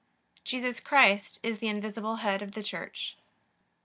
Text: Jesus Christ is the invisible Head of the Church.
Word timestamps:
Jesus 0.43 0.79
Christ 0.79 1.39
is 1.43 1.59
the 1.59 1.67
invisible 1.67 2.15
Head 2.15 2.41
of 2.41 2.53
the 2.53 2.63
Church. 2.63 3.17